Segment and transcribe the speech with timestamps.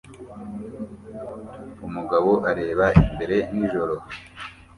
[1.87, 3.95] Umugabo areba imbere nijoro